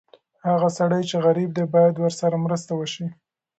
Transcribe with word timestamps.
هغه 0.47 0.69
سړی 0.77 1.01
چې 1.09 1.15
غریب 1.25 1.49
دی، 1.57 1.65
باید 1.75 1.95
ورسره 1.99 2.35
مرسته 2.45 2.71
وشي. 2.75 3.07